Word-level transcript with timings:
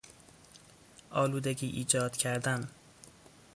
آلودگی 1.11 1.67
ایجاد 1.67 2.17
کردن 2.17 2.69